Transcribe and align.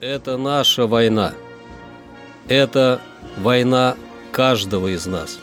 Это 0.00 0.36
наша 0.36 0.86
война. 0.86 1.32
Это 2.48 3.00
война 3.38 3.96
каждого 4.32 4.88
из 4.88 5.06
нас. 5.06 5.38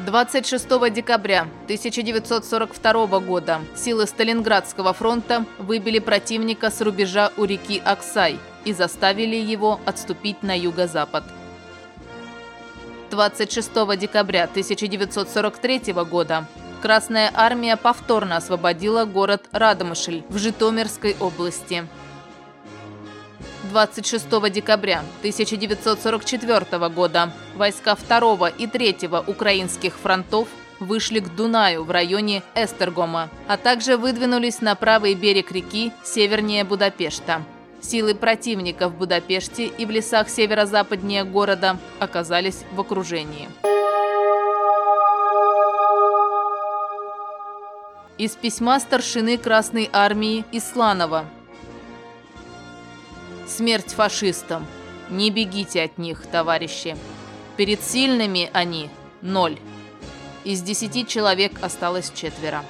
26 0.06 0.94
декабря 0.94 1.42
1942 1.66 3.20
года 3.20 3.62
силы 3.76 4.06
Сталинградского 4.06 4.94
фронта 4.94 5.46
выбили 5.58 6.00
противника 6.00 6.70
с 6.70 6.82
рубежа 6.82 7.32
у 7.36 7.46
реки 7.46 7.82
Аксай 7.84 8.40
и 8.64 8.74
заставили 8.74 9.36
его 9.36 9.80
отступить 9.86 10.42
на 10.42 10.58
юго-запад. 10.58 11.24
26 13.12 13.72
декабря 13.98 14.44
1943 14.44 15.94
года 16.10 16.46
Красная 16.82 17.30
армия 17.34 17.76
повторно 17.76 18.38
освободила 18.38 19.04
город 19.04 19.48
Радомышль 19.52 20.24
в 20.30 20.38
Житомирской 20.38 21.16
области– 21.20 21.86
26 23.70 24.52
декабря 24.52 25.04
1944 25.20 26.90
года 26.90 27.32
войска 27.56 27.96
2 27.96 28.50
и 28.50 28.68
3 28.68 28.98
украинских 29.28 29.94
фронтов 29.98 30.48
вышли 30.80 31.20
к 31.20 31.30
Дунаю 31.36 31.84
в 31.84 31.92
районе 31.92 32.42
Эстергома, 32.56 33.30
а 33.48 33.58
также 33.58 33.98
выдвинулись 33.98 34.62
на 34.62 34.76
правый 34.76 35.14
берег 35.14 35.52
реки 35.52 35.92
севернее 36.04 36.64
Будапешта. 36.64 37.44
Силы 37.82 38.16
противника 38.16 38.90
в 38.90 38.96
Будапеште 38.96 39.68
и 39.68 39.86
в 39.86 39.92
лесах 39.92 40.30
северо-западнее 40.30 41.24
города 41.24 41.78
оказались 42.00 42.64
в 42.74 42.82
окружении. 42.82 43.48
Из 48.18 48.32
письма 48.32 48.82
старшины 48.82 49.38
Красной 49.38 49.90
Армии 49.94 50.44
Исланова 50.52 51.26
Смерть 53.50 53.94
фашистам. 53.94 54.68
Не 55.10 55.32
бегите 55.32 55.82
от 55.82 55.98
них, 55.98 56.24
товарищи. 56.28 56.96
Перед 57.58 57.84
сильными 57.84 58.48
они– 58.54 58.92
ноль. 59.24 59.58
Из 60.44 60.62
десяти 60.62 61.06
человек 61.06 61.54
осталось 61.64 62.12
четверо. 62.14 62.64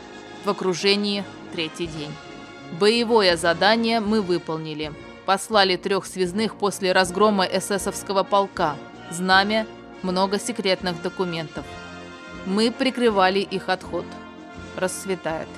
В 0.45 0.49
окружении 0.49 1.25
третий 1.51 1.85
день. 1.85 2.11
Боевое 2.79 3.35
задание 3.35 3.99
мы 3.99 4.21
выполнили. 4.21 4.93
Послали 5.25 5.75
трех 5.75 6.05
связных 6.05 6.55
после 6.55 6.93
разгрома 6.93 7.43
эсэсовского 7.43 8.23
полка. 8.23 8.77
Знамя, 9.11 9.67
много 10.01 10.39
секретных 10.39 11.01
документов. 11.01 11.65
Мы 12.45 12.71
прикрывали 12.71 13.39
их 13.39 13.67
отход. 13.67 14.05
Расцветает. 14.77 15.49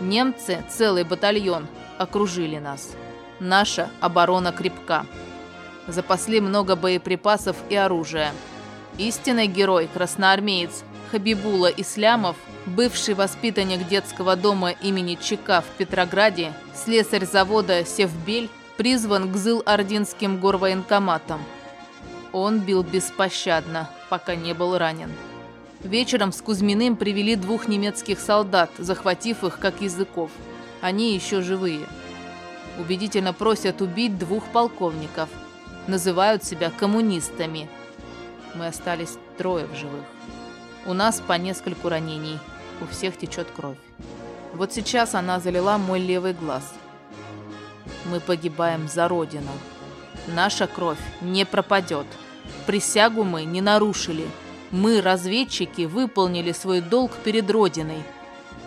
Немцы, 0.00 0.62
целый 0.68 1.04
батальон, 1.04 1.66
окружили 1.96 2.58
нас. 2.58 2.94
Наша 3.42 3.90
оборона 4.00 4.52
крепка. 4.52 5.04
Запасли 5.88 6.40
много 6.40 6.76
боеприпасов 6.76 7.56
и 7.70 7.74
оружия. 7.74 8.32
Истинный 8.98 9.48
герой, 9.48 9.88
красноармеец 9.92 10.84
Хабибула 11.10 11.66
Ислямов, 11.66 12.36
бывший 12.66 13.14
воспитанник 13.14 13.88
детского 13.88 14.36
дома 14.36 14.70
имени 14.70 15.18
Чека 15.20 15.60
в 15.60 15.76
Петрограде, 15.76 16.52
слесарь 16.72 17.26
завода 17.26 17.84
Севбель, 17.84 18.48
призван 18.76 19.32
к 19.32 19.34
Зыл-Ординским 19.34 20.38
горвоенкоматам. 20.38 21.40
Он 22.30 22.60
бил 22.60 22.84
беспощадно, 22.84 23.90
пока 24.08 24.36
не 24.36 24.54
был 24.54 24.78
ранен. 24.78 25.10
Вечером 25.80 26.30
с 26.30 26.40
Кузьминым 26.40 26.94
привели 26.94 27.34
двух 27.34 27.66
немецких 27.66 28.20
солдат, 28.20 28.70
захватив 28.78 29.42
их 29.42 29.58
как 29.58 29.80
языков. 29.80 30.30
Они 30.80 31.12
еще 31.12 31.42
живые 31.42 31.88
убедительно 32.78 33.32
просят 33.32 33.80
убить 33.80 34.18
двух 34.18 34.44
полковников. 34.46 35.28
Называют 35.86 36.44
себя 36.44 36.70
коммунистами. 36.70 37.68
Мы 38.54 38.66
остались 38.66 39.18
трое 39.38 39.66
в 39.66 39.74
живых. 39.74 40.04
У 40.86 40.92
нас 40.92 41.20
по 41.20 41.34
нескольку 41.34 41.88
ранений. 41.88 42.38
У 42.80 42.86
всех 42.86 43.16
течет 43.16 43.48
кровь. 43.54 43.78
Вот 44.52 44.72
сейчас 44.72 45.14
она 45.14 45.40
залила 45.40 45.78
мой 45.78 46.00
левый 46.00 46.34
глаз. 46.34 46.72
Мы 48.10 48.20
погибаем 48.20 48.88
за 48.88 49.08
Родину. 49.08 49.52
Наша 50.26 50.66
кровь 50.66 50.98
не 51.20 51.44
пропадет. 51.44 52.06
Присягу 52.66 53.24
мы 53.24 53.44
не 53.44 53.60
нарушили. 53.60 54.26
Мы, 54.70 55.00
разведчики, 55.00 55.82
выполнили 55.82 56.52
свой 56.52 56.80
долг 56.80 57.12
перед 57.24 57.50
Родиной. 57.50 58.02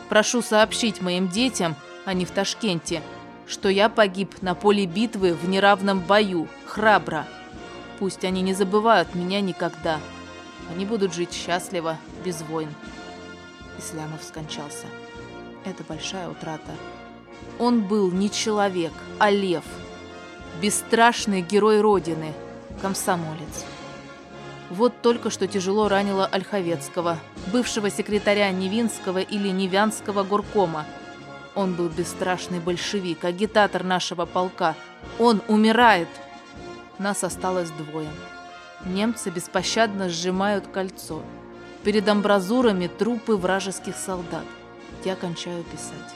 Прошу 0.09 0.41
сообщить 0.41 1.01
моим 1.01 1.27
детям, 1.27 1.75
а 2.05 2.13
не 2.13 2.25
в 2.25 2.31
Ташкенте, 2.31 3.01
что 3.47 3.69
я 3.69 3.89
погиб 3.89 4.41
на 4.41 4.55
поле 4.55 4.85
битвы 4.85 5.33
в 5.33 5.47
неравном 5.47 5.99
бою, 5.99 6.47
храбро. 6.65 7.27
Пусть 7.99 8.23
они 8.25 8.41
не 8.41 8.53
забывают 8.53 9.15
меня 9.15 9.41
никогда. 9.41 9.99
Они 10.71 10.85
будут 10.85 11.13
жить 11.13 11.33
счастливо, 11.33 11.97
без 12.23 12.41
войн. 12.41 12.69
Ислямов 13.77 14.23
скончался. 14.23 14.87
Это 15.63 15.83
большая 15.83 16.29
утрата. 16.29 16.71
Он 17.59 17.81
был 17.81 18.11
не 18.11 18.29
человек, 18.31 18.93
а 19.19 19.29
лев. 19.29 19.63
Бесстрашный 20.61 21.41
герой 21.41 21.81
Родины, 21.81 22.33
комсомолец. 22.81 23.65
Вот 24.69 24.93
только 25.01 25.29
что 25.29 25.47
тяжело 25.47 25.87
ранило 25.87 26.25
Ольховецкого, 26.25 27.19
бывшего 27.51 27.89
секретаря 27.89 28.51
Невинского 28.51 29.19
или 29.19 29.49
Невянского 29.49 30.23
горкома, 30.23 30.85
он 31.55 31.73
был 31.73 31.87
бесстрашный 31.87 32.59
большевик, 32.59 33.23
агитатор 33.23 33.83
нашего 33.83 34.25
полка. 34.25 34.75
Он 35.19 35.41
умирает. 35.47 36.09
Нас 36.99 37.23
осталось 37.23 37.71
двое. 37.71 38.09
Немцы 38.85 39.29
беспощадно 39.29 40.09
сжимают 40.09 40.67
кольцо. 40.67 41.23
Перед 41.83 42.07
амбразурами 42.07 42.87
трупы 42.87 43.35
вражеских 43.35 43.95
солдат. 43.95 44.45
Я 45.03 45.15
кончаю 45.15 45.63
писать. 45.63 46.15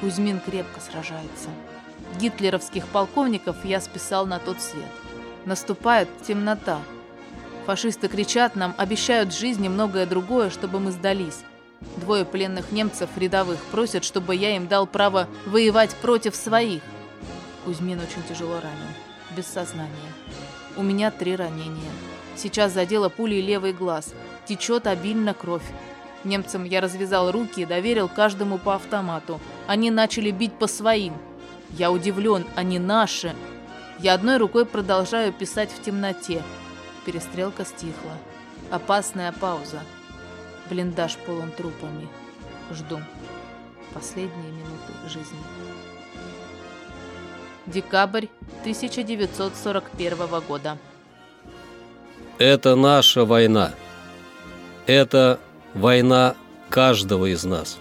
Кузьмин 0.00 0.40
крепко 0.40 0.80
сражается. 0.80 1.48
Гитлеровских 2.20 2.86
полковников 2.88 3.64
я 3.64 3.80
списал 3.80 4.26
на 4.26 4.38
тот 4.38 4.60
свет. 4.60 4.90
Наступает 5.46 6.08
темнота. 6.26 6.80
Фашисты 7.66 8.08
кричат 8.08 8.56
нам, 8.56 8.74
обещают 8.76 9.32
жизнь 9.32 9.64
и 9.64 9.68
многое 9.68 10.04
другое, 10.04 10.50
чтобы 10.50 10.80
мы 10.80 10.90
сдались. 10.90 11.42
Двое 11.96 12.24
пленных 12.24 12.72
немцев 12.72 13.10
рядовых 13.16 13.58
просят, 13.70 14.04
чтобы 14.04 14.34
я 14.34 14.56
им 14.56 14.66
дал 14.66 14.86
право 14.86 15.28
воевать 15.46 15.94
против 15.96 16.34
своих. 16.34 16.82
Кузьмин 17.64 18.00
очень 18.00 18.22
тяжело 18.28 18.56
ранен. 18.56 18.94
Без 19.36 19.46
сознания. 19.46 19.90
У 20.76 20.82
меня 20.82 21.10
три 21.10 21.36
ранения. 21.36 21.92
Сейчас 22.36 22.72
задела 22.72 23.08
пулей 23.08 23.40
левый 23.40 23.72
глаз. 23.72 24.12
Течет 24.46 24.86
обильно 24.86 25.34
кровь. 25.34 25.64
Немцам 26.24 26.64
я 26.64 26.80
развязал 26.80 27.30
руки 27.30 27.62
и 27.62 27.66
доверил 27.66 28.08
каждому 28.08 28.58
по 28.58 28.74
автомату. 28.74 29.40
Они 29.66 29.90
начали 29.90 30.30
бить 30.30 30.54
по 30.54 30.66
своим. 30.66 31.14
Я 31.70 31.90
удивлен, 31.90 32.44
они 32.56 32.78
наши. 32.78 33.34
Я 33.98 34.14
одной 34.14 34.38
рукой 34.38 34.66
продолжаю 34.66 35.32
писать 35.32 35.70
в 35.70 35.82
темноте. 35.82 36.42
Перестрелка 37.04 37.64
стихла. 37.64 38.12
Опасная 38.70 39.32
пауза. 39.32 39.80
Блиндаж 40.70 41.16
полон 41.26 41.50
трупами. 41.50 42.08
Жду. 42.72 43.00
Последние 43.92 44.50
минуты 44.50 44.92
жизни. 45.08 45.38
Декабрь 47.66 48.26
1941 48.60 50.16
года. 50.46 50.78
Это 52.38 52.74
наша 52.74 53.24
война. 53.24 53.72
Это 54.86 55.38
война 55.74 56.34
каждого 56.68 57.26
из 57.26 57.44
нас. 57.44 57.78